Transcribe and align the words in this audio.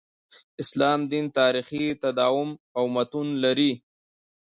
اسلام 0.63 0.99
دین 1.11 1.25
تاریخي 1.37 1.83
تداوم 2.01 2.49
او 2.77 2.83
متون 2.95 3.27
لري. 3.43 3.71